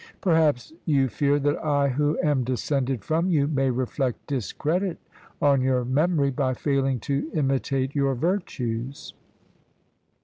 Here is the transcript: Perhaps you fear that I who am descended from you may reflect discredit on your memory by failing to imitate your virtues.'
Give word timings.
Perhaps 0.19 0.73
you 0.83 1.09
fear 1.09 1.37
that 1.37 1.63
I 1.63 1.89
who 1.89 2.17
am 2.23 2.43
descended 2.43 3.03
from 3.05 3.29
you 3.29 3.47
may 3.47 3.69
reflect 3.69 4.25
discredit 4.25 4.97
on 5.39 5.61
your 5.61 5.85
memory 5.85 6.31
by 6.31 6.55
failing 6.55 6.99
to 7.01 7.29
imitate 7.35 7.93
your 7.93 8.15
virtues.' 8.15 9.13